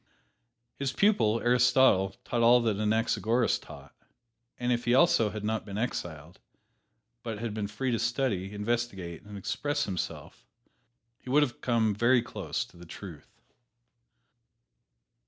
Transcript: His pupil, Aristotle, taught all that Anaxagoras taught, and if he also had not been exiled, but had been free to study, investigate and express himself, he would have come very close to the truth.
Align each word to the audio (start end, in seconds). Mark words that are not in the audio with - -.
His 0.79 0.91
pupil, 0.93 1.41
Aristotle, 1.41 2.15
taught 2.23 2.41
all 2.41 2.59
that 2.61 2.77
Anaxagoras 2.79 3.59
taught, 3.59 3.93
and 4.57 4.71
if 4.71 4.85
he 4.85 4.95
also 4.95 5.29
had 5.29 5.43
not 5.43 5.63
been 5.63 5.77
exiled, 5.77 6.39
but 7.21 7.37
had 7.37 7.53
been 7.53 7.67
free 7.67 7.91
to 7.91 7.99
study, 7.99 8.51
investigate 8.51 9.21
and 9.21 9.37
express 9.37 9.85
himself, 9.85 10.43
he 11.19 11.29
would 11.29 11.43
have 11.43 11.61
come 11.61 11.93
very 11.93 12.23
close 12.23 12.65
to 12.65 12.77
the 12.77 12.85
truth. 12.87 13.43